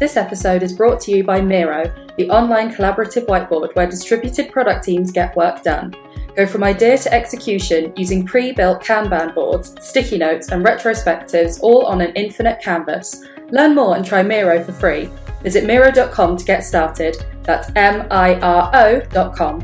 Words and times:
This 0.00 0.16
episode 0.16 0.62
is 0.62 0.72
brought 0.72 0.98
to 1.02 1.10
you 1.10 1.22
by 1.22 1.42
Miro, 1.42 1.92
the 2.16 2.30
online 2.30 2.72
collaborative 2.72 3.26
whiteboard 3.26 3.74
where 3.74 3.86
distributed 3.86 4.50
product 4.50 4.82
teams 4.82 5.12
get 5.12 5.36
work 5.36 5.62
done. 5.62 5.94
Go 6.34 6.46
from 6.46 6.64
idea 6.64 6.96
to 6.96 7.12
execution 7.12 7.92
using 7.96 8.24
pre 8.24 8.52
built 8.52 8.82
Kanban 8.82 9.34
boards, 9.34 9.76
sticky 9.86 10.16
notes, 10.16 10.52
and 10.52 10.64
retrospectives 10.64 11.60
all 11.60 11.84
on 11.84 12.00
an 12.00 12.14
infinite 12.14 12.62
canvas. 12.62 13.26
Learn 13.50 13.74
more 13.74 13.94
and 13.94 14.02
try 14.02 14.22
Miro 14.22 14.64
for 14.64 14.72
free. 14.72 15.10
Visit 15.42 15.66
Miro.com 15.66 16.38
to 16.38 16.44
get 16.46 16.64
started. 16.64 17.22
That's 17.42 17.70
M 17.76 18.06
I 18.10 18.40
R 18.40 18.70
O.com. 18.72 19.62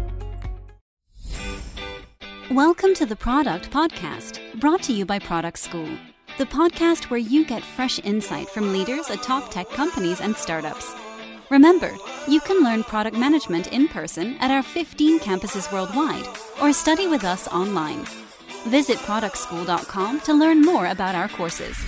Welcome 2.50 2.92
to 2.92 3.06
the 3.06 3.16
Product 3.16 3.70
Podcast, 3.70 4.60
brought 4.60 4.82
to 4.82 4.92
you 4.92 5.06
by 5.06 5.18
Product 5.18 5.58
School, 5.58 5.88
the 6.38 6.44
podcast 6.44 7.04
where 7.04 7.18
you 7.18 7.46
get 7.46 7.62
fresh 7.62 7.98
insight 8.00 8.48
from 8.50 8.72
leaders 8.72 9.08
at 9.08 9.22
top 9.22 9.50
tech 9.50 9.68
companies 9.70 10.20
and 10.20 10.36
startups. 10.36 10.94
Remember, 11.48 11.94
you 12.28 12.40
can 12.40 12.62
learn 12.62 12.84
product 12.84 13.16
management 13.16 13.72
in 13.72 13.88
person 13.88 14.36
at 14.38 14.50
our 14.50 14.62
15 14.62 15.18
campuses 15.20 15.72
worldwide 15.72 16.26
or 16.60 16.74
study 16.74 17.06
with 17.06 17.24
us 17.24 17.48
online. 17.48 18.04
Visit 18.66 18.98
productschool.com 18.98 20.20
to 20.20 20.34
learn 20.34 20.60
more 20.60 20.88
about 20.88 21.14
our 21.14 21.28
courses. 21.28 21.78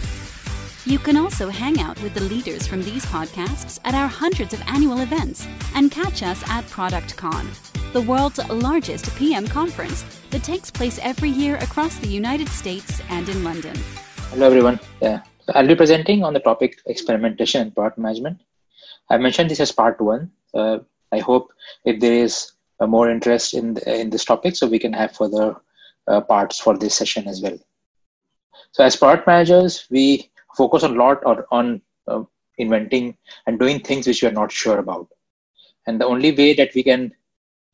You 0.87 0.99
can 0.99 1.19
also 1.19 1.51
hang 1.51 1.81
out 1.81 2.01
with 2.01 2.15
the 2.15 2.23
leaders 2.23 2.67
from 2.67 2.83
these 2.83 3.05
podcasts 3.07 3.79
at 3.85 3.95
our 3.95 4.09
hundreds 4.09 4.55
of 4.55 4.63
annual 4.67 5.01
events 5.01 5.47
and 5.75 5.91
catch 5.91 6.23
us 6.23 6.43
at 6.49 6.65
ProductCon, 6.65 7.93
the 7.93 8.01
world's 8.01 8.39
largest 8.49 9.15
PM 9.17 9.47
conference 9.47 10.05
that 10.31 10.43
takes 10.43 10.71
place 10.71 10.99
every 11.03 11.29
year 11.29 11.57
across 11.57 11.97
the 11.97 12.09
United 12.09 12.49
States 12.49 13.03
and 13.11 13.29
in 13.29 13.45
London. 13.45 13.77
Hello, 14.31 14.47
everyone. 14.47 14.79
Yeah. 15.01 15.23
So 15.41 15.53
I'll 15.55 15.67
be 15.67 15.75
presenting 15.75 16.23
on 16.23 16.35
the 16.35 16.41
topic 16.41 16.79
experimentation 16.87 17.63
and 17.63 17.75
product 17.75 17.97
management. 17.97 18.43
I 19.09 19.17
mentioned 19.17 19.51
this 19.51 19.59
as 19.59 19.73
part 19.73 19.99
one. 20.03 20.31
Uh, 20.53 20.81
I 21.13 21.21
hope 21.21 21.51
if 21.87 21.99
there 21.99 22.13
is 22.13 22.53
uh, 22.79 22.87
more 22.87 23.09
interest 23.11 23.55
in 23.55 23.73
the, 23.73 24.01
in 24.01 24.11
this 24.11 24.27
topic, 24.27 24.55
so 24.55 24.67
we 24.67 24.79
can 24.79 24.93
have 24.93 25.17
further 25.17 25.57
uh, 26.07 26.21
parts 26.21 26.61
for 26.61 26.77
this 26.77 26.95
session 26.95 27.27
as 27.27 27.41
well. 27.41 27.59
So, 28.73 28.85
as 28.85 28.97
product 28.97 29.27
managers, 29.27 29.87
we 29.91 30.31
focus 30.55 30.83
a 30.83 30.89
lot 30.89 31.25
on, 31.25 31.45
on 31.51 31.83
uh, 32.07 32.23
inventing 32.59 33.17
and 33.47 33.59
doing 33.59 33.81
things 33.81 34.07
which 34.07 34.23
we 34.23 34.29
are 34.29 34.33
not 34.33 34.53
sure 34.53 34.79
about. 34.79 35.09
And 35.87 35.99
the 35.99 36.07
only 36.07 36.33
way 36.33 36.53
that 36.53 36.75
we 36.75 36.83
can 36.83 37.15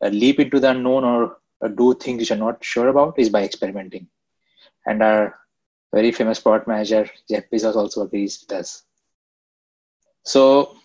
uh, 0.04 0.08
leap 0.08 0.38
into 0.38 0.60
the 0.60 0.70
unknown 0.70 1.02
or 1.04 1.38
uh, 1.62 1.68
do 1.68 1.94
things 1.94 2.20
which 2.20 2.30
are 2.30 2.36
not 2.36 2.64
sure 2.64 2.88
about 2.88 3.18
is 3.18 3.28
by 3.28 3.42
experimenting. 3.42 4.06
And 4.86 5.02
our 5.02 5.34
very 5.94 6.10
famous 6.10 6.40
product 6.40 6.66
manager, 6.66 7.08
Jeff 7.28 7.44
Bezos, 7.50 7.76
also 7.76 8.02
agrees 8.02 8.40
with 8.42 8.58
us. 8.58 8.82
So, 10.24 10.76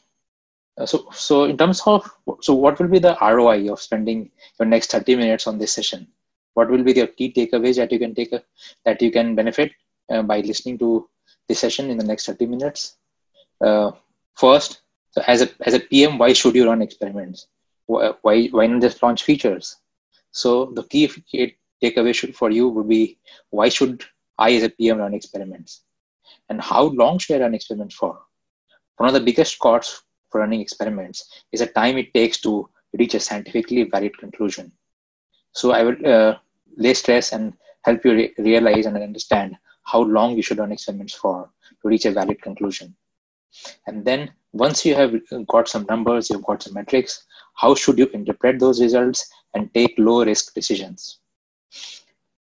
uh, 0.77 0.85
so, 0.85 1.07
so 1.11 1.45
in 1.45 1.57
terms 1.57 1.81
of, 1.85 2.09
so 2.41 2.53
what 2.53 2.79
will 2.79 2.87
be 2.87 2.99
the 2.99 3.17
ROI 3.19 3.71
of 3.71 3.81
spending 3.81 4.29
your 4.59 4.67
next 4.67 4.91
30 4.91 5.15
minutes 5.15 5.47
on 5.47 5.57
this 5.57 5.73
session? 5.73 6.07
What 6.53 6.69
will 6.69 6.83
be 6.83 6.93
the 6.93 7.07
key 7.07 7.33
takeaways 7.33 7.77
that 7.77 7.91
you 7.91 7.99
can 7.99 8.13
take, 8.13 8.33
a, 8.33 8.43
that 8.85 9.01
you 9.01 9.11
can 9.11 9.33
benefit 9.33 9.71
uh, 10.09 10.21
by 10.21 10.41
listening 10.41 10.77
to 10.79 11.09
this 11.47 11.59
session 11.59 11.89
in 11.89 11.97
the 11.97 12.03
next 12.03 12.27
30 12.27 12.45
minutes. 12.45 12.97
Uh, 13.59 13.91
first, 14.35 14.81
so 15.11 15.23
as 15.25 15.41
a, 15.41 15.49
as 15.61 15.73
a 15.73 15.79
PM, 15.79 16.19
why 16.19 16.33
should 16.33 16.55
you 16.55 16.67
run 16.67 16.81
experiments? 16.81 17.47
Why, 17.87 18.47
why 18.47 18.67
not 18.67 18.81
just 18.81 19.01
launch 19.01 19.23
features? 19.23 19.77
So 20.31 20.65
the 20.75 20.83
key 20.83 21.09
takeaway 21.81 22.13
should, 22.13 22.35
for 22.35 22.51
you 22.51 22.69
would 22.69 22.87
be, 22.87 23.17
why 23.49 23.69
should 23.69 24.03
I 24.39 24.53
as 24.53 24.63
a 24.63 24.69
PM 24.69 24.97
run 24.97 25.13
experiments? 25.13 25.83
And 26.49 26.61
how 26.61 26.83
long 26.83 27.19
should 27.19 27.37
I 27.37 27.43
run 27.43 27.53
experiments 27.53 27.95
for? 27.95 28.19
One 28.97 29.09
of 29.09 29.13
the 29.13 29.21
biggest 29.21 29.59
costs 29.59 30.01
for 30.31 30.39
running 30.41 30.61
experiments 30.61 31.43
is 31.51 31.59
the 31.59 31.67
time 31.67 31.97
it 31.97 32.13
takes 32.13 32.39
to 32.41 32.69
reach 32.97 33.13
a 33.13 33.19
scientifically 33.19 33.83
valid 33.83 34.17
conclusion. 34.17 34.71
So 35.53 35.71
I 35.71 35.83
will 35.83 35.97
uh, 36.05 36.37
lay 36.77 36.93
stress 36.93 37.33
and 37.33 37.53
help 37.83 38.03
you 38.05 38.13
re- 38.13 38.33
realize 38.37 38.85
and 38.85 38.97
understand 38.97 39.55
how 39.83 40.01
long 40.01 40.35
you 40.35 40.41
should 40.41 40.59
run 40.59 40.71
experiments 40.71 41.13
for 41.13 41.49
to 41.81 41.87
reach 41.87 42.05
a 42.05 42.11
valid 42.11 42.41
conclusion. 42.41 42.95
And 43.87 44.05
then 44.05 44.31
once 44.53 44.85
you 44.85 44.95
have 44.95 45.15
got 45.47 45.67
some 45.67 45.85
numbers, 45.89 46.29
you've 46.29 46.45
got 46.45 46.63
some 46.63 46.73
metrics, 46.73 47.25
how 47.55 47.75
should 47.75 47.97
you 47.97 48.07
interpret 48.07 48.59
those 48.59 48.81
results 48.81 49.29
and 49.53 49.73
take 49.73 49.95
low 49.97 50.23
risk 50.23 50.53
decisions? 50.53 51.19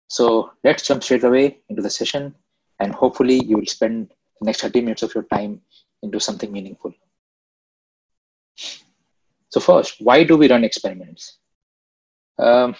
So 0.08 0.52
let's 0.64 0.86
jump 0.86 1.02
straight 1.02 1.24
away 1.24 1.58
into 1.68 1.82
the 1.82 1.90
session 1.90 2.34
and 2.80 2.94
hopefully 2.94 3.42
you 3.44 3.56
will 3.56 3.66
spend 3.66 4.12
the 4.40 4.46
next 4.46 4.60
30 4.60 4.80
minutes 4.82 5.02
of 5.02 5.14
your 5.14 5.24
time 5.24 5.60
into 6.02 6.20
something 6.20 6.52
meaningful. 6.52 6.92
So 9.48 9.60
first, 9.60 9.96
why 10.00 10.24
do 10.24 10.36
we 10.36 10.48
run 10.48 10.64
experiments? 10.64 11.38
Um, 12.38 12.76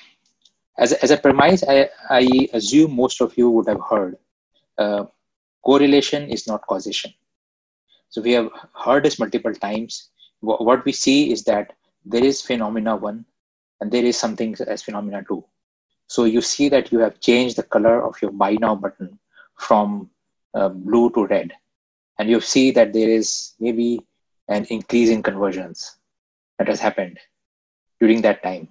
as, 0.78 0.92
as 0.92 1.10
a 1.10 1.16
premise, 1.16 1.64
I, 1.66 1.88
I 2.10 2.48
assume 2.52 2.94
most 2.94 3.20
of 3.20 3.36
you 3.38 3.50
would 3.50 3.68
have 3.68 3.80
heard 3.88 4.18
uh, 4.78 5.04
correlation 5.64 6.28
is 6.28 6.46
not 6.46 6.66
causation. 6.66 7.12
So 8.10 8.20
we 8.20 8.32
have 8.32 8.50
heard 8.84 9.04
this 9.04 9.18
multiple 9.18 9.54
times. 9.54 10.10
what 10.40 10.84
we 10.84 10.92
see 10.92 11.32
is 11.32 11.42
that 11.44 11.72
there 12.04 12.24
is 12.24 12.40
phenomena 12.40 12.94
one 12.94 13.24
and 13.80 13.90
there 13.90 14.04
is 14.04 14.16
something 14.16 14.54
as 14.66 14.82
phenomena 14.82 15.24
two. 15.26 15.44
So 16.06 16.24
you 16.24 16.40
see 16.40 16.68
that 16.68 16.92
you 16.92 16.98
have 17.00 17.20
changed 17.20 17.56
the 17.56 17.62
color 17.62 18.02
of 18.02 18.20
your 18.22 18.30
buy 18.30 18.52
now 18.60 18.74
button 18.74 19.18
from 19.56 20.10
uh, 20.54 20.68
blue 20.68 21.10
to 21.10 21.26
red. 21.26 21.52
And 22.18 22.30
you 22.30 22.40
see 22.40 22.70
that 22.72 22.92
there 22.92 23.08
is 23.08 23.54
maybe 23.60 24.00
an 24.48 24.64
increase 24.70 25.10
in 25.10 25.22
conversions 25.22 25.96
that 26.58 26.68
has 26.68 26.80
happened 26.80 27.18
during 28.00 28.22
that 28.22 28.42
time. 28.42 28.68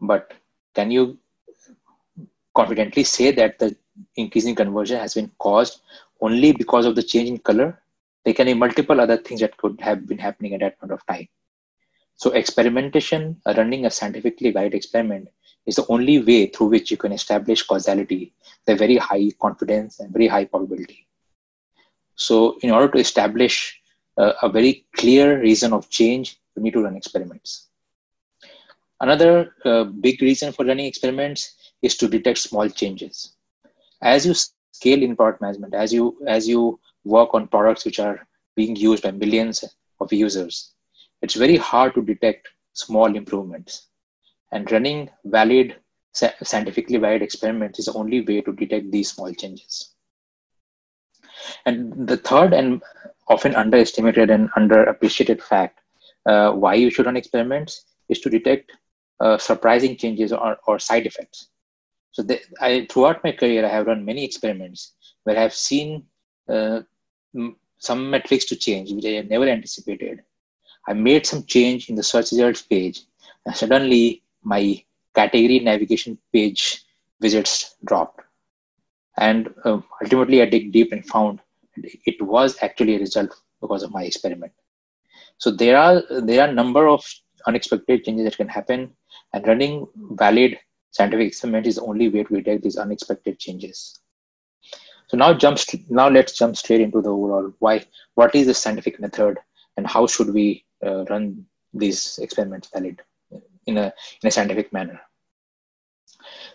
But 0.00 0.32
can 0.74 0.90
you 0.90 1.18
confidently 2.54 3.04
say 3.04 3.30
that 3.32 3.58
the 3.58 3.74
increasing 4.16 4.54
conversion 4.54 4.98
has 4.98 5.14
been 5.14 5.30
caused 5.38 5.80
only 6.20 6.52
because 6.52 6.86
of 6.86 6.94
the 6.94 7.02
change 7.02 7.28
in 7.28 7.38
color. 7.38 7.80
There 8.24 8.34
can 8.34 8.46
be 8.46 8.54
multiple 8.54 9.00
other 9.00 9.16
things 9.16 9.40
that 9.40 9.56
could 9.56 9.80
have 9.80 10.06
been 10.06 10.18
happening 10.18 10.54
at 10.54 10.60
that 10.60 10.78
point 10.78 10.92
of 10.92 11.06
time. 11.06 11.28
So 12.16 12.32
experimentation, 12.32 13.40
running 13.46 13.86
a 13.86 13.90
scientifically 13.90 14.52
guided 14.52 14.74
experiment, 14.74 15.28
is 15.68 15.76
the 15.76 15.86
only 15.88 16.16
way 16.28 16.40
through 16.46 16.68
which 16.74 16.90
you 16.90 16.96
can 16.96 17.12
establish 17.12 17.62
causality, 17.62 18.32
the 18.66 18.74
very 18.74 18.96
high 18.96 19.30
confidence 19.40 20.00
and 20.00 20.12
very 20.12 20.26
high 20.26 20.44
probability. 20.44 21.06
So 22.16 22.58
in 22.62 22.70
order 22.70 22.88
to 22.94 22.98
establish 22.98 23.80
uh, 24.16 24.32
a 24.42 24.48
very 24.48 24.86
clear 24.96 25.40
reason 25.40 25.72
of 25.72 25.88
change, 25.90 26.40
you 26.56 26.62
need 26.62 26.72
to 26.72 26.82
run 26.82 26.96
experiments. 26.96 27.68
Another 29.00 29.54
uh, 29.64 29.84
big 29.84 30.20
reason 30.22 30.52
for 30.52 30.64
running 30.64 30.86
experiments 30.86 31.72
is 31.82 31.96
to 31.98 32.08
detect 32.08 32.38
small 32.38 32.68
changes 32.68 33.36
as 34.02 34.26
you 34.26 34.34
scale 34.72 35.02
in 35.02 35.16
product 35.16 35.40
management, 35.40 35.74
as 35.74 35.92
you 35.92 36.16
as 36.26 36.48
you 36.48 36.78
work 37.04 37.30
on 37.34 37.48
products 37.48 37.84
which 37.84 37.98
are 37.98 38.26
being 38.56 38.76
used 38.76 39.02
by 39.02 39.10
millions 39.10 39.64
of 40.00 40.12
users, 40.12 40.72
it's 41.22 41.34
very 41.34 41.56
hard 41.56 41.94
to 41.94 42.02
detect 42.02 42.48
small 42.72 43.14
improvements. 43.16 43.87
And 44.52 44.70
running 44.72 45.10
valid, 45.24 45.76
scientifically 46.12 46.96
valid 46.96 47.22
experiments 47.22 47.78
is 47.78 47.86
the 47.86 47.94
only 47.94 48.22
way 48.22 48.40
to 48.40 48.52
detect 48.52 48.90
these 48.90 49.10
small 49.10 49.32
changes. 49.32 49.94
And 51.66 52.08
the 52.08 52.16
third 52.16 52.52
and 52.52 52.82
often 53.28 53.54
underestimated 53.54 54.30
and 54.30 54.50
underappreciated 54.52 55.42
fact 55.42 55.80
uh, 56.26 56.52
why 56.52 56.74
you 56.74 56.90
should 56.90 57.06
run 57.06 57.16
experiments 57.16 57.84
is 58.08 58.20
to 58.20 58.30
detect 58.30 58.72
uh, 59.20 59.36
surprising 59.38 59.96
changes 59.96 60.32
or, 60.32 60.56
or 60.66 60.78
side 60.78 61.06
effects. 61.06 61.48
So 62.12 62.24
I, 62.60 62.86
throughout 62.90 63.22
my 63.22 63.32
career, 63.32 63.64
I 63.64 63.68
have 63.68 63.86
run 63.86 64.04
many 64.04 64.24
experiments 64.24 64.94
where 65.24 65.36
I 65.36 65.42
have 65.42 65.54
seen 65.54 66.04
uh, 66.48 66.80
some 67.78 68.10
metrics 68.10 68.46
to 68.46 68.56
change, 68.56 68.90
which 68.92 69.04
I 69.04 69.10
had 69.10 69.30
never 69.30 69.48
anticipated. 69.48 70.22
I 70.88 70.94
made 70.94 71.26
some 71.26 71.44
change 71.44 71.90
in 71.90 71.96
the 71.96 72.02
search 72.02 72.32
results 72.32 72.62
page, 72.62 73.02
and 73.44 73.54
suddenly 73.54 74.22
my 74.42 74.82
category 75.14 75.58
navigation 75.60 76.18
page 76.32 76.84
visits 77.20 77.76
dropped. 77.84 78.20
And 79.18 79.52
uh, 79.64 79.80
ultimately, 80.02 80.42
I 80.42 80.46
dig 80.46 80.72
deep 80.72 80.92
and 80.92 81.04
found 81.04 81.40
it 81.76 82.20
was 82.22 82.56
actually 82.62 82.96
a 82.96 83.00
result 83.00 83.34
because 83.60 83.82
of 83.82 83.92
my 83.92 84.04
experiment. 84.04 84.52
So 85.38 85.50
there 85.50 85.76
are 85.76 86.02
there 86.22 86.42
are 86.42 86.48
a 86.48 86.54
number 86.54 86.88
of 86.88 87.04
unexpected 87.46 88.04
changes 88.04 88.24
that 88.24 88.36
can 88.36 88.48
happen, 88.48 88.92
and 89.32 89.46
running 89.46 89.86
valid 90.12 90.58
scientific 90.90 91.28
experiment 91.28 91.66
is 91.66 91.76
the 91.76 91.82
only 91.82 92.08
way 92.08 92.24
to 92.24 92.34
detect 92.34 92.62
these 92.62 92.76
unexpected 92.76 93.38
changes. 93.38 94.00
So 95.08 95.16
now 95.16 95.32
jump 95.32 95.58
now 95.88 96.08
let's 96.08 96.32
jump 96.32 96.56
straight 96.56 96.80
into 96.80 97.00
the 97.00 97.10
overall 97.10 97.52
why 97.58 97.84
what 98.14 98.34
is 98.34 98.46
the 98.46 98.54
scientific 98.54 99.00
method 99.00 99.38
and 99.76 99.86
how 99.86 100.06
should 100.06 100.32
we 100.34 100.64
uh, 100.84 101.04
run 101.06 101.46
these 101.72 102.18
experiments 102.18 102.68
valid 102.72 103.00
in 103.68 103.76
a 103.84 103.86
in 104.22 104.28
a 104.28 104.30
scientific 104.30 104.72
manner. 104.72 104.98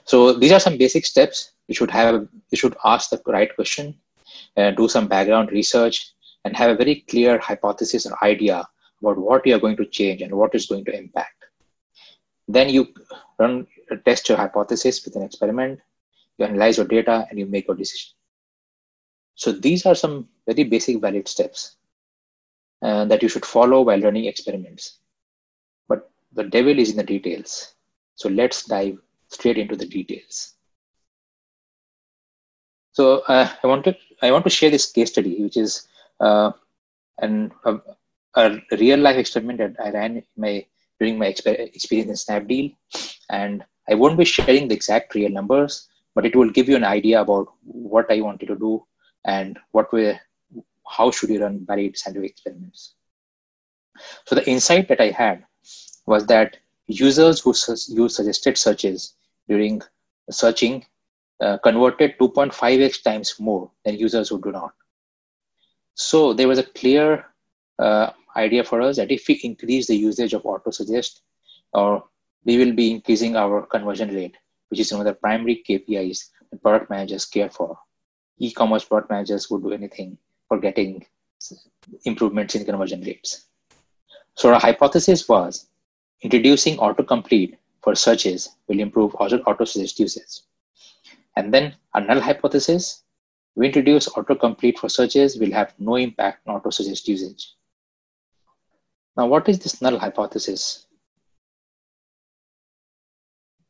So 0.06 0.34
these 0.34 0.52
are 0.52 0.60
some 0.60 0.78
basic 0.78 1.06
steps. 1.06 1.52
You 1.68 1.76
should 1.76 1.92
have 1.92 2.28
you 2.52 2.58
should 2.62 2.76
ask 2.84 3.10
the 3.10 3.22
right 3.38 3.54
question, 3.56 3.96
uh, 4.58 4.72
do 4.72 4.88
some 4.88 5.08
background 5.08 5.52
research, 5.52 5.98
and 6.44 6.56
have 6.56 6.72
a 6.72 6.80
very 6.84 6.96
clear 7.12 7.38
hypothesis 7.38 8.06
or 8.06 8.18
idea 8.24 8.58
about 9.02 9.18
what 9.18 9.46
you 9.46 9.56
are 9.56 9.64
going 9.66 9.78
to 9.78 9.86
change 9.86 10.22
and 10.22 10.34
what 10.34 10.56
is 10.56 10.66
going 10.66 10.86
to 10.86 10.98
impact. 10.98 11.40
Then 12.48 12.70
you 12.70 12.88
run 13.40 13.68
test 14.06 14.30
your 14.30 14.38
hypothesis 14.38 15.04
with 15.06 15.16
an 15.16 15.24
experiment, 15.24 15.80
you 16.38 16.46
analyze 16.46 16.78
your 16.78 16.88
data, 16.88 17.26
and 17.30 17.40
you 17.40 17.46
make 17.46 17.68
your 17.68 17.78
decision. 17.78 18.12
So 19.36 19.52
these 19.52 19.86
are 19.86 19.96
some 19.96 20.28
very 20.48 20.64
basic 20.64 21.00
valid 21.02 21.28
steps 21.28 21.76
uh, 22.82 23.06
that 23.06 23.24
you 23.24 23.30
should 23.30 23.46
follow 23.46 23.82
while 23.82 24.02
running 24.02 24.26
experiments. 24.26 25.00
The 26.36 26.44
devil 26.44 26.78
is 26.78 26.92
in 26.92 26.98
the 26.98 27.04
details. 27.04 27.74
So 28.16 28.30
let's 28.30 28.66
dive 28.66 28.98
straight 29.30 29.58
into 29.58 29.76
the 29.76 29.86
details. 29.86 30.54
So 32.94 33.24
uh, 33.28 33.50
I 33.64 33.68
want 33.68 33.84
to 33.86 33.96
I 34.22 34.32
want 34.32 34.44
to 34.44 34.50
share 34.50 34.70
this 34.70 34.92
case 34.92 35.10
study, 35.10 35.42
which 35.42 35.58
is 35.58 35.88
uh, 36.20 36.52
an, 37.20 37.52
a, 37.66 37.80
a, 38.36 38.60
real 38.80 39.00
life 39.00 39.18
experiment 39.18 39.58
that 39.60 39.76
I 39.84 39.90
ran 39.90 40.24
my 40.38 40.66
during 41.00 41.18
my 41.18 41.28
experience 41.28 42.30
in 42.30 42.36
Snapdeal, 42.36 42.76
and 43.30 43.66
I 43.90 43.96
won't 43.96 44.18
be 44.18 44.26
sharing 44.26 44.68
the 44.68 44.76
exact 44.76 45.16
real 45.16 45.32
numbers, 45.32 45.90
but 46.16 46.26
it 46.26 46.36
will 46.36 46.50
give 46.50 46.70
you 46.70 46.76
an 46.76 46.84
idea 46.84 47.20
about 47.22 47.48
what 47.64 48.12
I 48.12 48.22
wanted 48.22 48.48
to 48.48 48.56
do 48.56 48.86
and 49.26 49.60
what 49.72 49.92
way, 49.92 50.20
how 50.88 51.12
should 51.12 51.30
you 51.30 51.42
run 51.42 51.66
valid 51.66 51.98
scientific 51.98 52.32
experiments. 52.32 52.94
So 54.26 54.36
the 54.36 54.50
insight 54.50 54.88
that 54.90 55.02
I 55.02 55.10
had 55.10 55.44
was 56.06 56.26
that 56.28 56.58
users 56.88 57.40
who 57.42 57.54
use 57.90 58.16
suggested 58.16 58.58
searches 58.58 59.16
during 59.48 59.82
searching 60.30 60.86
uh, 61.40 61.58
converted 61.58 62.18
2.5x 62.20 63.04
times 63.04 63.36
more 63.40 63.70
than 63.84 63.98
users 63.98 64.30
who 64.30 64.42
do 64.42 64.52
not. 64.52 64.74
So 65.96 66.34
there 66.34 66.48
was 66.48 66.60
a 66.60 66.64
clear 66.64 67.26
uh, 67.80 68.12
idea 68.36 68.64
for 68.64 68.82
us 68.82 68.98
that 68.98 69.12
if 69.12 69.28
we 69.28 69.36
increase 69.44 69.88
the 69.88 69.96
usage 69.96 70.34
of 70.34 70.46
auto 70.46 70.72
suggest, 70.72 71.22
or 71.74 72.04
we 72.46 72.58
will 72.58 72.74
be 72.74 72.92
increasing 72.92 73.36
our 73.36 73.66
conversion 73.66 74.14
rate, 74.14 74.36
which 74.70 74.80
is 74.80 74.92
one 74.92 75.02
of 75.02 75.06
the 75.06 75.14
primary 75.14 75.64
KPIs 75.68 76.30
that 76.52 76.62
product 76.62 76.90
managers 76.90 77.26
care 77.26 77.50
for. 77.50 77.78
E-commerce 78.40 78.84
product 78.84 79.12
managers 79.12 79.50
would 79.50 79.64
do 79.64 79.72
anything 79.72 80.18
for 80.48 80.60
getting 80.60 81.06
improvements 82.06 82.56
in 82.56 82.66
conversion 82.66 83.02
rates. 83.02 83.46
So 84.36 84.54
our 84.54 84.60
hypothesis 84.60 85.28
was 85.28 85.68
introducing 86.24 86.78
autocomplete 86.78 87.58
for 87.82 87.96
searches 87.96 88.50
will 88.68 88.80
improve 88.80 89.14
auto 89.16 89.66
suggest 89.66 90.00
usage. 90.00 90.42
And 91.36 91.54
then 91.54 91.76
a 91.94 92.02
null 92.02 92.22
hypothesis, 92.22 93.04
we 93.56 93.68
introduce 93.68 94.08
autocomplete 94.08 94.80
for 94.80 94.90
searches 94.90 95.38
will 95.38 95.52
have 95.52 95.74
no 95.78 95.96
impact 95.96 96.48
on 96.48 96.56
auto 96.56 96.70
suggest 96.70 97.08
usage. 97.08 97.54
Now, 99.18 99.28
what 99.28 99.48
is 99.50 99.60
this 99.60 99.82
null 99.82 100.00
hypothesis? 100.00 100.88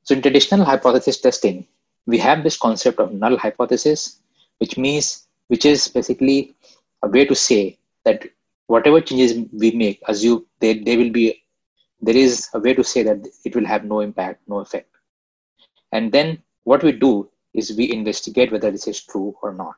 So 0.04 0.16
in 0.16 0.22
traditional 0.22 0.66
hypothesis 0.66 1.20
testing, 1.20 1.66
we 2.06 2.18
have 2.20 2.44
this 2.44 2.58
concept 2.58 3.00
of 3.00 3.14
null 3.14 3.38
hypothesis, 3.38 4.20
which 4.60 4.78
means, 4.78 5.28
which 5.48 5.66
is 5.66 5.88
basically 5.88 6.56
a 7.02 7.08
way 7.08 7.26
to 7.26 7.36
say 7.36 7.78
that 8.06 8.24
whatever 8.68 9.02
changes 9.02 9.48
we 9.52 9.72
make, 9.72 10.02
assume 10.08 10.46
they, 10.60 10.80
they 10.80 10.98
will 10.98 11.10
be, 11.10 11.43
there 12.04 12.18
is 12.18 12.50
a 12.54 12.60
way 12.60 12.74
to 12.74 12.84
say 12.84 13.02
that 13.04 13.26
it 13.46 13.56
will 13.56 13.66
have 13.66 13.86
no 13.86 14.02
impact, 14.02 14.42
no 14.48 14.60
effect. 14.60 14.90
And 15.92 16.12
then 16.12 16.44
what 16.66 16.84
we 16.84 16.92
do 16.92 17.30
is 17.54 17.78
we 17.78 17.92
investigate 17.92 18.52
whether 18.52 18.72
this 18.72 18.88
is 18.88 19.02
true 19.02 19.36
or 19.42 19.54
not. 19.54 19.76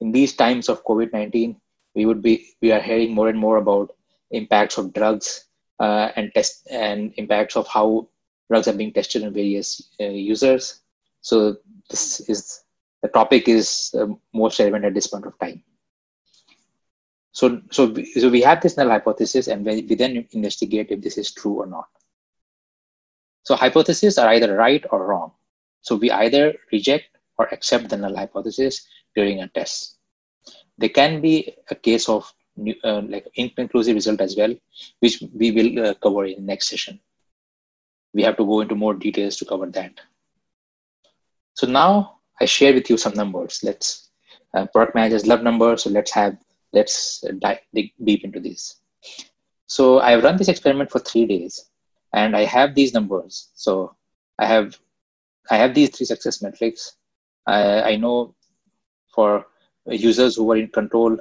In 0.00 0.12
these 0.12 0.34
times 0.34 0.68
of 0.68 0.84
COVID-19, 0.84 1.56
we 1.94 2.06
would 2.06 2.22
be, 2.22 2.54
we 2.62 2.72
are 2.72 2.80
hearing 2.80 3.14
more 3.14 3.28
and 3.28 3.38
more 3.38 3.58
about 3.58 3.90
impacts 4.30 4.78
of 4.78 4.92
drugs 4.94 5.44
uh, 5.78 6.10
and 6.16 6.32
test 6.34 6.66
and 6.70 7.12
impacts 7.16 7.56
of 7.56 7.66
how 7.66 8.08
drugs 8.48 8.68
are 8.68 8.72
being 8.72 8.92
tested 8.92 9.24
on 9.24 9.34
various 9.34 9.90
uh, 10.00 10.04
users. 10.04 10.80
So 11.20 11.56
this 11.90 12.20
is 12.20 12.62
the 13.02 13.08
topic 13.08 13.48
is 13.48 13.94
uh, 13.98 14.06
most 14.32 14.58
relevant 14.58 14.84
at 14.84 14.94
this 14.94 15.06
point 15.06 15.26
of 15.26 15.38
time. 15.38 15.62
So, 17.40 17.58
so, 17.70 17.86
we, 17.86 18.04
so 18.04 18.28
we 18.28 18.42
have 18.42 18.60
this 18.60 18.76
null 18.76 18.90
hypothesis 18.90 19.48
and 19.48 19.64
we, 19.64 19.80
we 19.88 19.94
then 19.94 20.26
investigate 20.32 20.88
if 20.90 21.00
this 21.00 21.16
is 21.16 21.32
true 21.32 21.54
or 21.54 21.64
not. 21.64 21.86
So 23.44 23.56
hypotheses 23.56 24.18
are 24.18 24.28
either 24.28 24.54
right 24.54 24.84
or 24.90 25.06
wrong. 25.06 25.32
So 25.80 25.96
we 25.96 26.10
either 26.10 26.54
reject 26.70 27.06
or 27.38 27.46
accept 27.46 27.88
the 27.88 27.96
null 27.96 28.14
hypothesis 28.14 28.86
during 29.16 29.40
a 29.40 29.48
test. 29.48 29.96
There 30.76 30.90
can 30.90 31.22
be 31.22 31.54
a 31.70 31.74
case 31.74 32.10
of 32.10 32.30
uh, 32.84 33.00
like 33.08 33.26
inconclusive 33.36 33.94
result 33.94 34.20
as 34.20 34.36
well, 34.36 34.54
which 34.98 35.24
we 35.34 35.50
will 35.50 35.86
uh, 35.86 35.94
cover 35.94 36.26
in 36.26 36.34
the 36.34 36.42
next 36.42 36.68
session. 36.68 37.00
We 38.12 38.22
have 38.24 38.36
to 38.36 38.44
go 38.44 38.60
into 38.60 38.74
more 38.74 38.92
details 38.92 39.36
to 39.36 39.46
cover 39.46 39.64
that. 39.64 39.94
So 41.54 41.66
now 41.66 42.18
I 42.38 42.44
share 42.44 42.74
with 42.74 42.90
you 42.90 42.98
some 42.98 43.14
numbers. 43.14 43.60
Let's 43.62 44.10
uh, 44.52 44.66
product 44.66 44.94
managers 44.94 45.26
love 45.26 45.42
numbers, 45.42 45.84
so 45.84 45.88
let's 45.88 46.10
have 46.10 46.36
let's 46.72 47.24
dive, 47.38 47.60
dig 47.74 47.92
deep 48.02 48.24
into 48.24 48.40
this. 48.40 48.80
So 49.66 50.00
I've 50.00 50.24
run 50.24 50.36
this 50.36 50.48
experiment 50.48 50.90
for 50.90 50.98
three 50.98 51.26
days, 51.26 51.70
and 52.12 52.36
I 52.36 52.44
have 52.44 52.74
these 52.74 52.92
numbers. 52.92 53.50
So 53.54 53.94
I 54.38 54.46
have 54.46 54.78
I 55.50 55.56
have 55.56 55.74
these 55.74 55.90
three 55.90 56.06
success 56.06 56.42
metrics. 56.42 56.96
I, 57.46 57.82
I 57.92 57.96
know 57.96 58.34
for 59.14 59.46
users 59.86 60.36
who 60.36 60.44
were 60.44 60.56
in 60.56 60.68
control, 60.68 61.18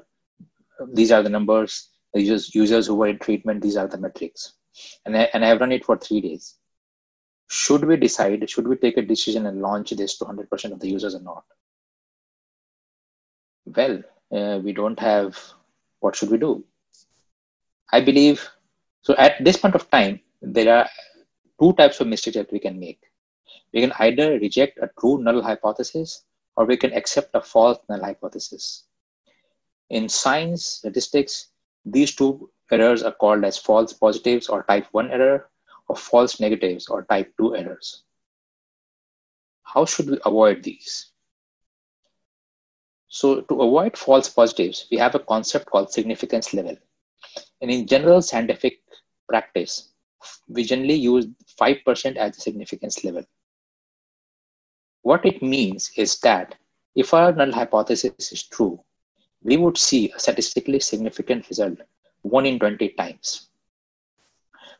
these 0.94 1.12
are 1.12 1.24
the 1.24 1.30
numbers. 1.30 1.90
Users, 2.14 2.54
users 2.56 2.88
who 2.88 2.96
were 2.96 3.08
in 3.08 3.20
treatment, 3.20 3.62
these 3.62 3.78
are 3.78 3.88
the 3.88 3.98
metrics. 3.98 4.54
And 5.06 5.16
I, 5.18 5.30
and 5.34 5.44
I 5.44 5.50
have 5.50 5.62
run 5.62 5.72
it 5.72 5.86
for 5.86 5.98
three 5.98 6.22
days. 6.22 6.56
Should 7.50 7.86
we 7.86 7.98
decide, 7.98 8.48
should 8.50 8.68
we 8.68 8.76
take 8.76 8.98
a 8.98 9.02
decision 9.02 9.48
and 9.48 9.62
launch 9.62 9.92
this 9.92 10.18
to 10.18 10.26
100% 10.26 10.72
of 10.72 10.80
the 10.80 10.90
users 10.90 11.16
or 11.16 11.22
not? 11.22 11.44
Well, 13.66 14.04
uh, 14.32 14.60
we 14.64 14.74
don't 14.74 15.00
have, 15.00 15.38
what 16.00 16.16
should 16.16 16.30
we 16.30 16.38
do? 16.38 16.64
I 17.92 18.02
believe, 18.02 18.48
so 19.02 19.16
at 19.18 19.44
this 19.44 19.58
point 19.58 19.76
of 19.76 19.90
time, 19.90 20.20
there 20.42 20.76
are 20.76 20.90
two 21.60 21.74
types 21.74 22.00
of 22.00 22.08
mistakes 22.08 22.38
that 22.38 22.52
we 22.52 22.60
can 22.60 22.80
make 22.80 23.00
we 23.74 23.82
can 23.82 23.94
either 24.00 24.40
reject 24.40 24.80
a 24.82 24.90
true 25.00 25.22
null 25.22 25.42
hypothesis 25.42 26.24
or 26.56 26.66
we 26.66 26.78
can 26.78 26.94
accept 26.94 27.36
a 27.36 27.42
false 27.42 27.78
null 27.90 28.02
hypothesis. 28.02 28.86
In 29.90 30.10
science 30.10 30.66
statistics, 30.66 31.50
these 31.86 32.16
two 32.16 32.50
errors 32.72 33.04
are 33.04 33.12
called 33.12 33.44
as 33.44 33.58
false 33.58 33.94
positives 33.94 34.48
or 34.48 34.64
type 34.64 34.88
1 34.92 35.12
error 35.12 35.50
or 35.88 35.96
false 35.96 36.40
negatives 36.40 36.88
or 36.88 37.04
type 37.06 37.34
2 37.38 37.56
errors. 37.56 38.04
How 39.64 39.86
should 39.86 40.10
we 40.10 40.20
avoid 40.26 40.64
these? 40.64 41.09
So 43.10 43.42
to 43.42 43.62
avoid 43.62 43.98
false 43.98 44.30
positives, 44.30 44.88
we 44.92 44.98
have 44.98 45.16
a 45.16 45.20
concept 45.20 45.66
called 45.66 45.92
significance 45.92 46.54
level. 46.54 46.78
And 47.62 47.72
in 47.72 47.88
general 47.88 48.22
scientific 48.22 48.80
practice, 49.28 49.90
we 50.48 50.64
generally 50.64 50.96
use 50.96 51.28
5% 51.60 52.16
as 52.16 52.36
the 52.36 52.42
significance 52.42 53.04
level. 53.04 53.24
What 55.02 55.26
it 55.26 55.42
means 55.42 55.92
is 55.98 56.20
that 56.20 56.56
if 56.96 57.14
our 57.14 57.32
null 57.32 57.52
hypothesis 57.52 58.32
is 58.32 58.44
true, 58.44 58.80
we 59.44 59.58
would 59.58 59.78
see 59.78 60.12
a 60.12 60.20
statistically 60.20 60.80
significant 60.80 61.48
result 61.50 61.80
1 62.24 62.46
in 62.46 62.60
20 62.60 62.90
times. 62.90 63.50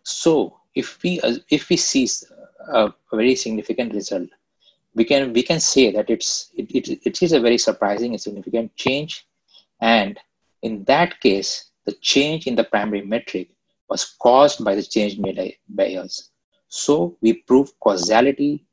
So 0.04 0.60
if 0.76 1.02
we 1.04 1.20
uh, 1.22 1.36
if 1.50 1.70
we 1.70 1.78
see 1.78 2.08
a, 2.68 2.86
a, 2.86 2.94
very 3.12 3.36
significant 3.36 3.94
result, 3.94 4.30
we 5.00 5.06
can 5.06 5.32
we 5.38 5.44
can 5.50 5.62
say 5.74 5.92
that 5.96 6.10
it's 6.10 6.52
it, 6.62 6.68
it, 6.78 6.86
it 7.10 7.24
is 7.26 7.32
a 7.32 7.40
very 7.40 7.58
surprising 7.58 8.12
and 8.12 8.22
significant 8.22 8.76
change, 8.76 9.26
and 9.80 10.20
in 10.62 10.84
that 10.92 11.20
case, 11.22 11.52
the 11.86 11.94
change 12.12 12.48
in 12.48 12.56
the 12.56 12.66
primary 12.66 13.04
metric 13.14 13.48
was 13.90 14.04
caused 14.26 14.64
by 14.64 14.76
the 14.76 14.84
change 14.84 15.18
made 15.18 15.56
by 15.70 15.88
us. 15.96 16.32
So 16.68 17.18
we 17.22 17.32
prove 17.50 17.72
causality 17.80 18.66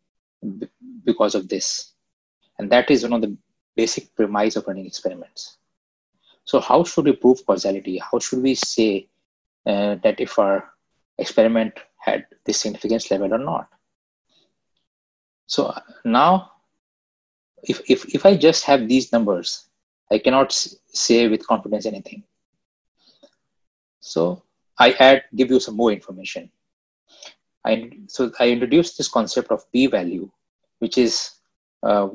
because 1.04 1.35
of 1.35 1.49
this. 1.49 1.92
And 2.59 2.71
that 2.73 2.90
is 2.90 3.04
one 3.04 3.12
of 3.12 3.23
the 3.23 3.37
basic 3.76 4.14
premise 4.16 4.56
of 4.56 4.66
running 4.66 4.87
experiments. 4.87 5.59
So 6.45 6.61
how 6.61 6.85
should 6.85 7.06
we 7.06 7.12
prove 7.12 7.47
causality? 7.47 7.99
How 7.99 8.18
should 8.18 8.42
we 8.42 8.54
say 8.54 9.09
uh, 9.64 9.97
that 10.02 10.21
if 10.21 10.38
our 10.38 10.73
experiment 11.18 11.75
had 11.99 12.26
this 12.45 12.61
significance 12.61 13.11
level 13.11 13.33
or 13.33 13.38
not? 13.38 13.68
So 15.46 15.72
now, 16.04 16.52
if, 17.62 17.80
if, 17.88 18.14
if 18.14 18.26
I 18.26 18.36
just 18.36 18.64
have 18.64 18.88
these 18.88 19.12
numbers, 19.12 19.66
I 20.10 20.18
cannot 20.18 20.52
say 20.52 21.28
with 21.28 21.46
confidence 21.46 21.86
anything. 21.86 22.22
So 24.00 24.42
I 24.78 24.92
add, 24.92 25.24
give 25.34 25.50
you 25.50 25.60
some 25.60 25.76
more 25.76 25.92
information. 25.92 26.50
I, 27.64 27.90
so 28.06 28.30
I 28.38 28.50
introduced 28.50 28.96
this 28.96 29.08
concept 29.08 29.50
of 29.50 29.70
p-value, 29.72 30.30
which 30.78 30.98
is 30.98 31.32
uh, 31.82 32.08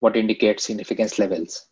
what 0.00 0.16
indicates 0.16 0.64
significance 0.64 1.18
levels. 1.18 1.66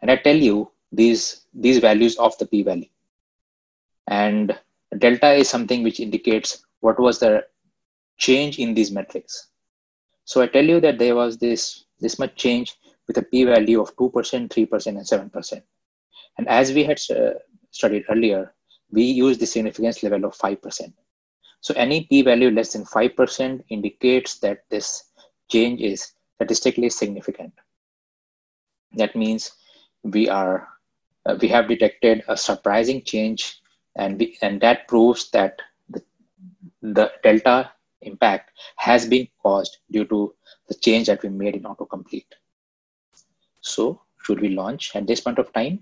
And 0.00 0.10
I 0.10 0.16
tell 0.16 0.36
you 0.36 0.70
these 0.92 1.42
these 1.52 1.78
values 1.78 2.16
of 2.16 2.36
the 2.38 2.46
p-value 2.46 2.88
and 4.06 4.58
delta 4.98 5.32
is 5.32 5.48
something 5.48 5.82
which 5.82 6.00
indicates 6.00 6.64
what 6.80 6.98
was 6.98 7.18
the 7.18 7.44
change 8.16 8.58
in 8.58 8.74
these 8.74 8.90
metrics 8.90 9.48
so 10.30 10.42
i 10.44 10.46
tell 10.54 10.68
you 10.72 10.78
that 10.86 10.98
there 11.02 11.16
was 11.22 11.38
this 11.44 11.62
this 12.04 12.18
much 12.22 12.34
change 12.44 12.76
with 13.06 13.18
a 13.22 13.26
p-value 13.30 13.80
of 13.80 13.94
2% 13.96 14.48
3% 14.54 14.86
and 14.86 15.06
7% 15.32 15.62
and 16.38 16.48
as 16.60 16.72
we 16.76 16.84
had 16.90 17.00
uh, 17.18 17.34
studied 17.78 18.04
earlier 18.14 18.42
we 18.98 19.04
use 19.26 19.36
the 19.38 19.50
significance 19.54 20.02
level 20.02 20.24
of 20.24 20.36
5% 20.36 20.92
so 21.60 21.74
any 21.74 22.04
p-value 22.04 22.50
less 22.50 22.72
than 22.72 22.84
5% 22.84 23.64
indicates 23.68 24.38
that 24.38 24.64
this 24.70 25.04
change 25.48 25.80
is 25.80 26.12
statistically 26.36 26.90
significant. 26.90 27.52
That 28.92 29.16
means 29.16 29.52
we 30.02 30.28
are 30.28 30.68
uh, 31.26 31.36
we 31.40 31.48
have 31.48 31.68
detected 31.68 32.22
a 32.28 32.36
surprising 32.36 33.02
change 33.02 33.60
and 33.96 34.18
we, 34.18 34.38
and 34.40 34.60
that 34.60 34.86
proves 34.88 35.30
that 35.30 35.60
the, 35.90 36.02
the 36.80 37.10
delta 37.22 37.72
impact 38.02 38.50
has 38.76 39.06
been 39.06 39.28
caused 39.42 39.78
due 39.90 40.04
to 40.06 40.34
the 40.68 40.74
change 40.74 41.06
that 41.06 41.22
we 41.22 41.28
made 41.28 41.56
in 41.56 41.62
autocomplete. 41.62 42.32
So 43.60 44.02
should 44.22 44.40
we 44.40 44.50
launch 44.50 44.94
at 44.94 45.06
this 45.06 45.20
point 45.20 45.38
of 45.38 45.52
time? 45.52 45.80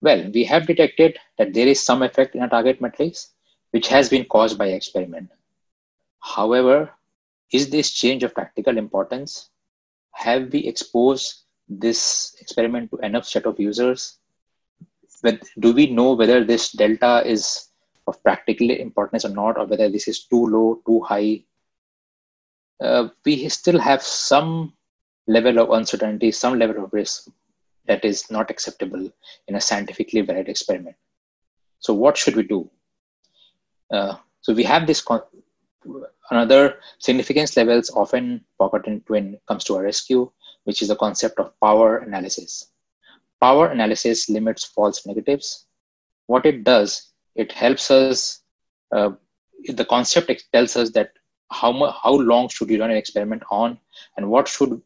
Well 0.00 0.30
we 0.32 0.44
have 0.44 0.66
detected 0.66 1.18
that 1.38 1.54
there 1.54 1.66
is 1.66 1.84
some 1.84 2.02
effect 2.02 2.34
in 2.34 2.42
a 2.42 2.48
target 2.48 2.80
matrix 2.80 3.32
which 3.70 3.88
has 3.88 4.08
been 4.08 4.24
caused 4.24 4.58
by 4.58 4.66
experiment. 4.68 5.30
However 6.20 6.90
is 7.52 7.70
this 7.70 7.92
change 7.92 8.22
of 8.24 8.34
practical 8.34 8.78
importance? 8.78 9.50
Have 10.12 10.52
we 10.52 10.60
exposed 10.60 11.44
this 11.68 12.34
experiment 12.40 12.90
to 12.90 12.98
enough 12.98 13.26
set 13.26 13.46
of 13.46 13.60
users? 13.60 14.18
But 15.22 15.42
do 15.60 15.72
we 15.72 15.86
know 15.86 16.12
whether 16.14 16.44
this 16.44 16.72
delta 16.72 17.22
is 17.24 17.68
of 18.06 18.22
practical 18.22 18.70
importance 18.70 19.24
or 19.24 19.30
not, 19.30 19.58
or 19.58 19.66
whether 19.66 19.88
this 19.88 20.08
is 20.08 20.24
too 20.24 20.46
low, 20.46 20.80
too 20.86 21.00
high? 21.00 21.44
Uh, 22.80 23.08
we 23.24 23.48
still 23.48 23.78
have 23.78 24.02
some 24.02 24.72
level 25.26 25.58
of 25.58 25.70
uncertainty, 25.70 26.30
some 26.30 26.58
level 26.58 26.84
of 26.84 26.92
risk 26.92 27.28
that 27.86 28.04
is 28.04 28.30
not 28.30 28.50
acceptable 28.50 29.10
in 29.48 29.54
a 29.54 29.60
scientifically 29.60 30.20
valid 30.20 30.48
experiment. 30.48 30.96
So, 31.78 31.94
what 31.94 32.16
should 32.16 32.36
we 32.36 32.42
do? 32.42 32.70
Uh, 33.90 34.16
so, 34.40 34.52
we 34.52 34.64
have 34.64 34.86
this 34.86 35.00
con- 35.00 35.22
another 36.30 36.80
significance 36.98 37.56
levels 37.56 37.90
often 37.90 38.44
forgotten 38.58 39.02
when 39.06 39.34
it 39.34 39.42
comes 39.46 39.64
to 39.64 39.76
a 39.76 39.82
rescue 39.82 40.30
which 40.64 40.82
is 40.82 40.88
the 40.88 40.96
concept 40.96 41.38
of 41.38 41.58
power 41.60 41.98
analysis. 41.98 42.68
Power 43.40 43.68
analysis 43.68 44.28
limits 44.28 44.64
false 44.64 45.06
negatives. 45.06 45.66
What 46.26 46.46
it 46.46 46.64
does, 46.64 47.12
it 47.34 47.52
helps 47.52 47.90
us, 47.90 48.42
uh, 48.92 49.10
the 49.68 49.84
concept 49.84 50.44
tells 50.52 50.76
us 50.76 50.90
that 50.90 51.12
how, 51.50 51.72
mu- 51.72 51.90
how 52.02 52.14
long 52.14 52.48
should 52.48 52.70
you 52.70 52.80
run 52.80 52.90
an 52.90 52.96
experiment 52.96 53.42
on 53.50 53.78
and 54.16 54.28
what 54.28 54.48
should 54.48 54.80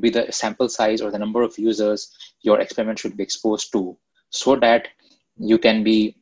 be 0.00 0.10
the 0.10 0.30
sample 0.30 0.68
size 0.68 1.00
or 1.00 1.10
the 1.10 1.18
number 1.18 1.42
of 1.42 1.58
users 1.58 2.16
your 2.42 2.60
experiment 2.60 2.98
should 2.98 3.16
be 3.16 3.22
exposed 3.22 3.72
to 3.72 3.96
so 4.30 4.56
that 4.56 4.88
you 5.38 5.58
can 5.58 5.82
be 5.82 6.16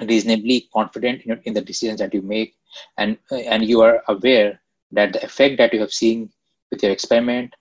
reasonably 0.00 0.68
confident 0.72 1.22
in, 1.22 1.40
in 1.44 1.54
the 1.54 1.60
decisions 1.60 1.98
that 1.98 2.14
you 2.14 2.22
make 2.22 2.54
and 2.96 3.18
and 3.30 3.64
you 3.64 3.80
are 3.80 4.02
aware 4.08 4.60
that 4.92 5.12
the 5.12 5.24
effect 5.24 5.58
that 5.58 5.72
you 5.74 5.80
have 5.80 5.92
seen 5.92 6.30
with 6.70 6.82
your 6.82 6.92
experiment 6.92 7.54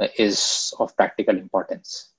uh, 0.00 0.08
is 0.18 0.74
of 0.78 0.94
practical 0.96 1.36
importance. 1.36 2.12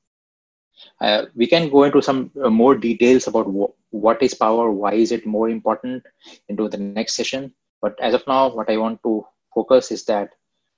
Uh, 1.01 1.25
we 1.35 1.47
can 1.47 1.69
go 1.69 1.83
into 1.83 2.01
some 2.01 2.31
uh, 2.43 2.49
more 2.49 2.75
details 2.75 3.27
about 3.27 3.47
what 3.91 4.21
is 4.21 4.33
power, 4.33 4.71
why 4.71 4.93
is 4.93 5.11
it 5.11 5.25
more 5.25 5.49
important 5.49 6.03
into 6.49 6.67
the 6.67 6.77
next 6.77 7.15
session. 7.15 7.53
But 7.81 7.99
as 8.01 8.13
of 8.13 8.25
now, 8.27 8.49
what 8.53 8.69
I 8.69 8.77
want 8.77 9.01
to 9.03 9.25
focus 9.53 9.91
is 9.91 10.05
that 10.05 10.29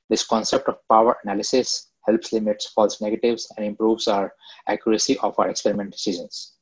this 0.09 0.25
concept 0.25 0.67
of 0.67 0.77
power 0.89 1.17
analysis 1.23 1.87
helps 2.05 2.33
limits 2.33 2.67
false 2.67 3.01
negatives 3.01 3.51
and 3.55 3.65
improves 3.65 4.07
our 4.07 4.33
accuracy 4.67 5.17
of 5.19 5.37
our 5.39 5.49
experiment 5.49 5.91
decisions. 5.91 6.53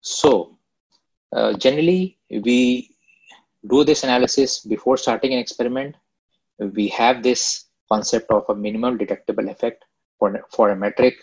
So 0.00 0.58
uh, 1.34 1.54
generally, 1.54 2.18
we 2.30 2.90
do 3.68 3.84
this 3.84 4.04
analysis 4.04 4.60
before 4.60 4.96
starting 4.96 5.32
an 5.32 5.38
experiment. 5.38 5.96
We 6.58 6.88
have 6.88 7.22
this 7.22 7.64
concept 7.90 8.30
of 8.30 8.44
a 8.48 8.54
minimal 8.54 8.96
detectable 8.96 9.48
effect 9.48 9.84
for, 10.18 10.40
for 10.50 10.70
a 10.70 10.76
metric. 10.76 11.16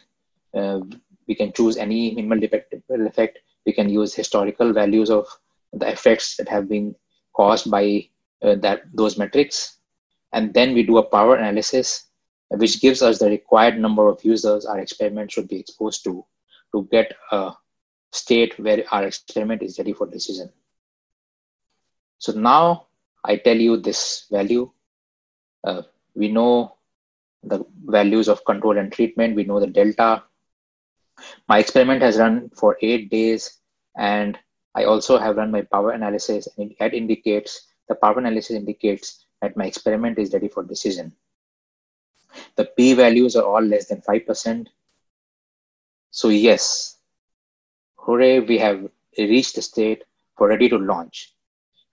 Uh, 0.54 0.82
we 1.28 1.36
can 1.36 1.52
choose 1.54 1.78
any 1.78 2.14
minimal 2.16 2.40
detectable 2.40 3.08
effect. 3.08 3.40
We 3.66 3.74
can 3.74 3.90
use 3.90 4.14
historical 4.14 4.74
values 4.74 5.10
of 5.10 5.28
the 5.74 5.90
effects 5.90 6.36
that 6.38 6.50
have 6.50 6.68
been 6.68 6.96
caused 7.34 7.70
by 7.70 8.08
uh, 8.42 8.56
that 8.56 8.84
those 8.94 9.18
metrics. 9.18 9.78
And 10.34 10.54
then 10.54 10.74
we 10.74 10.84
do 10.84 10.98
a 10.98 11.04
power 11.04 11.36
analysis, 11.36 12.06
which 12.50 12.82
gives 12.82 13.02
us 13.02 13.20
the 13.20 13.30
required 13.30 13.80
number 13.80 14.08
of 14.08 14.24
users 14.24 14.66
our 14.66 14.80
experiment 14.80 15.32
should 15.32 15.48
be 15.48 15.60
exposed 15.60 16.04
to 16.06 16.26
to 16.74 16.88
get 16.92 17.14
a 17.32 17.52
state 18.12 18.58
where 18.60 18.84
our 18.92 19.04
experiment 19.04 19.62
is 19.62 19.78
ready 19.78 19.94
for 19.94 20.08
decision. 20.08 20.50
So 22.18 22.32
now 22.34 22.88
I 23.24 23.36
tell 23.38 23.58
you 23.58 23.78
this 23.78 24.28
value. 24.32 24.72
Uh, 25.64 25.84
we 26.16 26.30
know 26.30 26.76
the 27.44 27.66
values 27.86 28.28
of 28.28 28.46
control 28.46 28.78
and 28.78 28.92
treatment. 28.92 29.36
We 29.36 29.44
know 29.44 29.60
the 29.60 29.68
delta. 29.68 30.24
My 31.48 31.60
experiment 31.60 32.02
has 32.02 32.18
run 32.18 32.50
for 32.50 32.78
eight 32.82 33.10
days, 33.10 33.60
and 33.98 34.38
I 34.76 34.86
also 34.86 35.18
have 35.18 35.38
run 35.38 35.52
my 35.52 35.62
power 35.62 35.92
analysis, 35.92 36.48
and 36.58 36.74
it 36.80 36.94
indicates 36.94 37.68
the 37.88 37.96
power 37.96 38.20
analysis 38.20 38.56
indicates 38.56 39.26
that 39.42 39.58
my 39.58 39.66
experiment 39.66 40.18
is 40.18 40.34
ready 40.34 40.48
for 40.48 40.64
decision. 40.64 41.12
The 42.56 42.66
p 42.66 42.94
values 42.94 43.36
are 43.36 43.44
all 43.44 43.62
less 43.62 43.88
than 43.88 44.02
5%. 44.02 44.68
So, 46.12 46.30
yes, 46.30 46.98
hooray, 47.98 48.40
we 48.40 48.58
have 48.60 48.90
reached 49.18 49.56
the 49.56 49.62
state 49.62 50.04
for 50.38 50.48
ready 50.48 50.70
to 50.70 50.78
launch. 50.78 51.34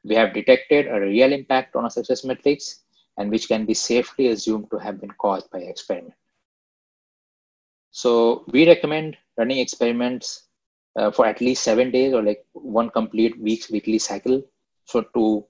We 0.04 0.14
have 0.14 0.34
detected 0.34 0.86
a 0.86 1.00
real 1.00 1.32
impact 1.32 1.74
on 1.74 1.84
a 1.84 1.90
success 1.90 2.24
matrix 2.24 2.84
and 3.16 3.30
which 3.30 3.48
can 3.48 3.66
be 3.66 3.74
safely 3.74 4.28
assumed 4.28 4.70
to 4.70 4.78
have 4.78 5.00
been 5.00 5.10
caused 5.10 5.50
by 5.50 5.58
experiment. 5.58 6.14
So 8.00 8.44
we 8.54 8.66
recommend 8.66 9.16
running 9.38 9.58
experiments 9.58 10.26
uh, 10.98 11.10
for 11.10 11.26
at 11.26 11.40
least 11.40 11.64
seven 11.64 11.90
days 11.90 12.12
or 12.14 12.22
like 12.22 12.44
one 12.52 12.90
complete 12.90 13.40
week's 13.40 13.70
weekly 13.70 13.98
cycle. 13.98 14.42
So 14.84 15.02
to 15.14 15.44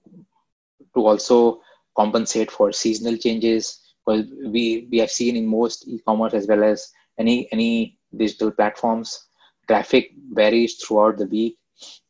to 0.95 1.07
also 1.07 1.61
compensate 1.97 2.51
for 2.51 2.73
seasonal 2.73 3.17
changes, 3.17 3.65
because 4.01 4.25
we 4.55 4.89
we 4.91 4.99
have 4.99 5.11
seen 5.11 5.37
in 5.37 5.47
most 5.47 5.87
e-commerce 5.89 6.35
as 6.35 6.47
well 6.47 6.65
as 6.65 6.91
any 7.19 7.37
any 7.53 7.99
digital 8.17 8.51
platforms, 8.51 9.29
traffic 9.69 10.11
varies 10.41 10.77
throughout 10.77 11.19
the 11.19 11.27
week. 11.27 11.59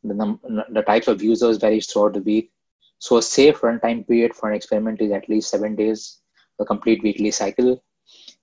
The, 0.03 0.15
num- 0.15 0.41
the 0.77 0.81
types 0.81 1.07
of 1.07 1.21
users 1.21 1.57
varies 1.57 1.87
throughout 1.87 2.13
the 2.13 2.23
week 2.31 2.51
so 2.99 3.17
a 3.17 3.21
safe 3.21 3.59
runtime 3.61 4.05
period 4.07 4.35
for 4.35 4.49
an 4.49 4.55
experiment 4.55 5.01
is 5.01 5.11
at 5.11 5.29
least 5.29 5.49
seven 5.49 5.75
days, 5.75 6.21
a 6.59 6.65
complete 6.65 7.01
weekly 7.01 7.31
cycle. 7.31 7.81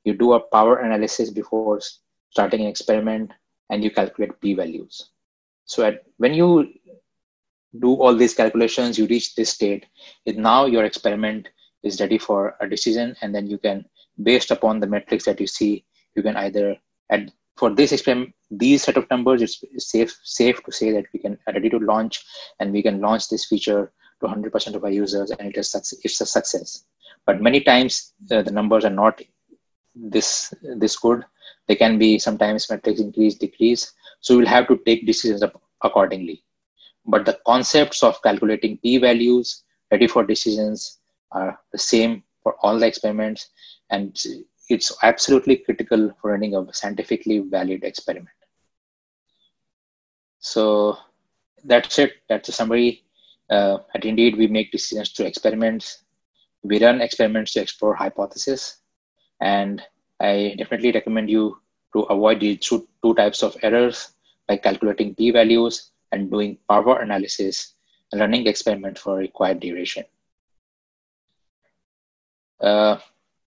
You 0.07 0.15
do 0.15 0.35
a 0.35 0.41
power 0.41 0.77
analysis 0.79 1.31
before 1.31 1.81
starting 2.31 2.61
an 2.61 2.69
experiment 2.69 3.33
and 3.71 3.83
you 3.83 3.91
calculate 3.91 4.41
p-values. 4.41 5.11
So 5.65 5.85
at, 5.85 6.05
when 6.19 6.33
you 6.33 6.73
do 7.81 7.95
all 7.95 8.15
these 8.15 8.33
calculations, 8.33 8.99
you 8.99 9.07
reach 9.07 9.35
this 9.35 9.51
state, 9.51 9.87
is 10.25 10.37
now 10.37 10.67
your 10.67 10.85
experiment 10.85 11.49
is 11.83 12.01
ready 12.01 12.19
for 12.19 12.55
a 12.61 12.69
decision 12.69 13.17
and 13.21 13.35
then 13.35 13.49
you 13.49 13.59
can, 13.59 13.85
based 14.23 14.53
upon 14.53 14.79
the 14.79 14.87
metrics 14.87 15.25
that 15.25 15.41
you 15.41 15.49
see, 15.49 15.85
you 16.15 16.23
can 16.23 16.37
either 16.37 16.77
add 17.11 17.33
for 17.57 17.75
this 17.75 17.91
experiment, 17.91 18.33
these 18.51 18.85
set 18.85 18.97
of 18.97 19.11
numbers, 19.11 19.43
it's 19.43 19.91
safe 19.91 20.17
safe 20.23 20.63
to 20.63 20.71
say 20.71 20.93
that 20.93 21.07
we 21.13 21.19
can 21.19 21.37
ready 21.49 21.71
to 21.71 21.79
launch 21.79 22.25
and 22.61 22.73
we 22.73 22.83
can 22.83 23.01
launch 23.01 23.29
this 23.29 23.47
feature 23.47 23.93
to 24.21 24.27
100% 24.27 24.75
of 24.75 24.85
our 24.85 24.91
users 24.91 25.31
and 25.31 25.49
it 25.49 25.57
is 25.57 25.75
it's 26.05 26.21
a 26.21 26.27
success 26.27 26.85
but 27.27 27.43
many 27.43 27.61
times 27.61 28.15
uh, 28.31 28.43
the 28.43 28.51
numbers 28.51 28.85
are 28.85 28.97
not 29.03 29.21
this 29.97 30.53
this 30.63 30.97
good 30.97 31.25
they 31.67 31.75
can 31.75 31.99
be 31.99 32.19
sometimes 32.19 32.71
metrics 32.71 33.01
increase 33.01 33.35
decrease. 33.35 33.93
So 34.21 34.37
we'll 34.37 34.47
have 34.47 34.69
to 34.69 34.81
take 34.87 35.07
decisions 35.07 35.43
accordingly. 35.83 36.43
But 37.05 37.25
the 37.25 37.39
concepts 37.47 38.03
of 38.03 38.23
calculating 38.23 38.79
p 38.79 38.99
values 38.99 39.65
ready 39.91 40.07
for 40.07 40.25
decisions 40.25 40.99
are 41.33 41.59
the 41.73 41.79
same 41.79 42.23
for 42.43 42.57
all 42.61 42.79
the 42.79 42.87
experiments. 42.87 43.51
And 43.91 44.17
it's 44.69 44.93
absolutely 45.03 45.57
critical 45.57 46.13
for 46.21 46.33
running 46.33 46.55
a 46.55 46.73
scientifically 46.73 47.39
valid 47.39 47.85
experiment. 47.85 48.29
So 50.41 50.99
that's 51.65 51.99
it. 51.99 52.15
That's 52.29 52.49
a 52.49 52.53
summary. 52.53 53.05
Uh, 53.49 53.79
at 53.95 54.05
Indeed, 54.05 54.37
we 54.37 54.49
make 54.49 54.73
decisions 54.73 55.11
through 55.11 55.27
experiments. 55.27 56.05
We 56.63 56.85
run 56.85 57.01
experiments 57.01 57.53
to 57.53 57.61
explore 57.61 57.95
hypotheses. 57.95 58.79
And 59.41 59.83
I 60.21 60.55
definitely 60.59 60.93
recommend 60.93 61.31
you 61.31 61.61
to 61.93 62.01
avoid 62.03 62.41
these 62.41 62.59
two, 62.61 62.89
two 63.03 63.15
types 63.15 63.43
of 63.43 63.57
errors 63.63 64.13
by 64.47 64.57
calculating 64.57 65.15
p-values 65.15 65.91
and 66.13 66.31
doing 66.31 66.59
power 66.69 67.01
analysis 67.01 67.75
and 68.13 68.21
running 68.21 68.47
experiment 68.47 68.99
for 68.99 69.17
required 69.17 69.61
duration. 69.61 70.05
Uh, 72.61 72.99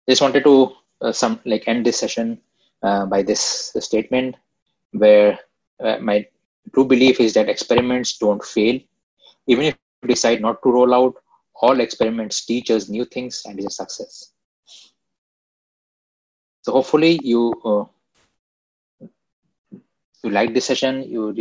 just 0.09 0.23
wanted 0.23 0.45
to 0.45 0.73
uh, 1.01 1.13
some 1.13 1.41
like 1.45 1.67
end 1.67 1.85
this 1.85 1.99
session 1.99 2.39
uh, 2.83 3.07
by 3.07 3.23
this 3.23 3.73
statement 3.81 4.37
where 4.93 5.39
uh, 5.81 5.99
my 5.99 6.27
true 6.75 6.85
belief 6.85 7.21
is 7.21 7.35
that 7.35 7.49
experiments 7.49 8.19
don't 8.19 8.45
fail 8.45 8.79
even 9.47 9.67
if 9.67 9.77
you 10.03 10.09
decide 10.09 10.41
not 10.41 10.63
to 10.63 10.71
roll 10.71 10.95
out 10.95 11.15
all 11.57 11.81
experiments 11.81 12.45
teach 12.45 12.71
us 12.71 12.89
new 12.89 13.05
things 13.05 13.43
and 13.47 13.59
is 13.59 13.67
a 13.67 13.71
success 13.71 14.32
so 16.63 16.73
hopefully 16.73 17.21
you 17.23 17.53
uh, 17.65 17.85
you 20.23 20.31
like 20.31 20.55
this 20.55 20.67
session 20.67 21.03
you 21.03 21.35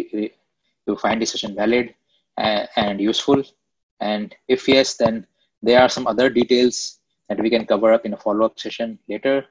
you 0.88 0.96
find 0.98 1.22
this 1.22 1.32
session 1.32 1.56
valid 1.56 1.94
and, 2.38 2.68
and 2.76 3.02
useful. 3.02 3.44
And 4.00 4.36
if 4.48 4.68
yes 4.68 4.96
then 4.96 5.28
there 5.62 5.82
are 5.82 5.90
some 5.90 6.08
other 6.08 6.30
details 6.30 7.00
that 7.30 7.40
we 7.40 7.50
can 7.50 7.66
cover 7.66 7.94
up 7.94 8.06
in 8.06 8.14
a 8.14 8.18
follow-up 8.18 8.60
session 8.60 8.98
later 9.08 9.46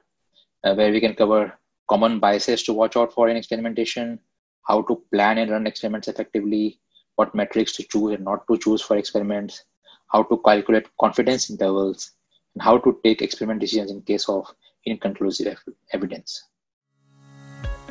uh, 0.63 0.73
where 0.75 0.91
we 0.91 0.99
can 0.99 1.15
cover 1.15 1.53
common 1.89 2.19
biases 2.19 2.63
to 2.63 2.73
watch 2.73 2.97
out 2.97 3.13
for 3.13 3.29
in 3.29 3.37
experimentation 3.37 4.19
how 4.67 4.81
to 4.83 5.01
plan 5.11 5.37
and 5.37 5.51
run 5.51 5.65
experiments 5.65 6.07
effectively 6.07 6.79
what 7.15 7.33
metrics 7.33 7.71
to 7.73 7.83
choose 7.83 8.13
and 8.13 8.23
not 8.23 8.45
to 8.47 8.57
choose 8.57 8.81
for 8.81 8.97
experiments 8.97 9.63
how 10.07 10.21
to 10.23 10.37
calculate 10.45 10.87
confidence 10.99 11.49
intervals 11.49 12.11
and 12.53 12.61
how 12.61 12.77
to 12.77 12.99
take 13.03 13.21
experiment 13.21 13.59
decisions 13.59 13.89
in 13.89 14.01
case 14.01 14.27
of 14.29 14.53
inconclusive 14.85 15.57
evidence 15.93 16.43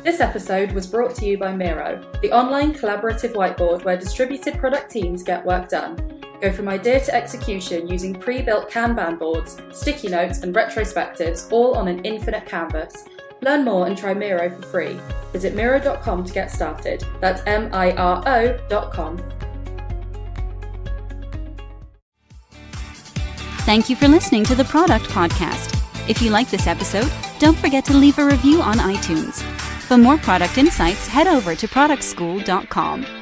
this 0.03 0.19
episode 0.19 0.71
was 0.71 0.87
brought 0.87 1.13
to 1.15 1.25
you 1.27 1.37
by 1.37 1.53
Miro, 1.53 2.01
the 2.23 2.31
online 2.31 2.73
collaborative 2.73 3.33
whiteboard 3.33 3.83
where 3.83 3.95
distributed 3.95 4.57
product 4.57 4.89
teams 4.89 5.21
get 5.21 5.45
work 5.45 5.69
done. 5.69 5.95
Go 6.41 6.51
from 6.51 6.69
idea 6.69 6.99
to 7.01 7.13
execution 7.13 7.87
using 7.87 8.15
pre 8.15 8.41
built 8.41 8.67
Kanban 8.67 9.19
boards, 9.19 9.57
sticky 9.71 10.07
notes, 10.07 10.39
and 10.39 10.55
retrospectives, 10.55 11.51
all 11.51 11.75
on 11.75 11.87
an 11.87 12.03
infinite 12.03 12.47
canvas. 12.47 13.05
Learn 13.41 13.63
more 13.63 13.85
and 13.85 13.95
try 13.95 14.15
Miro 14.15 14.49
for 14.49 14.63
free. 14.63 14.99
Visit 15.33 15.53
Miro.com 15.53 16.25
to 16.25 16.33
get 16.33 16.49
started. 16.49 17.05
That's 17.19 17.43
M 17.45 17.69
I 17.71 17.91
R 17.91 18.23
O.com. 18.25 19.21
Thank 23.67 23.87
you 23.87 23.95
for 23.95 24.07
listening 24.07 24.43
to 24.45 24.55
the 24.55 24.65
Product 24.65 25.05
Podcast. 25.09 25.80
If 26.07 26.21
you 26.21 26.31
like 26.31 26.49
this 26.49 26.67
episode, 26.67 27.11
don't 27.39 27.57
forget 27.57 27.85
to 27.85 27.93
leave 27.93 28.17
a 28.17 28.25
review 28.25 28.61
on 28.61 28.77
iTunes. 28.77 29.41
For 29.87 29.97
more 29.97 30.17
product 30.17 30.57
insights, 30.57 31.07
head 31.07 31.27
over 31.27 31.55
to 31.55 31.67
productschool.com. 31.67 33.20